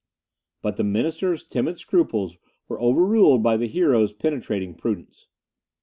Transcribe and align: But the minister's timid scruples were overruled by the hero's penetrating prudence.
But 0.63 0.77
the 0.77 0.83
minister's 0.83 1.43
timid 1.43 1.77
scruples 1.77 2.39
were 2.67 2.81
overruled 2.81 3.43
by 3.43 3.55
the 3.55 3.67
hero's 3.67 4.13
penetrating 4.13 4.73
prudence. 4.73 5.27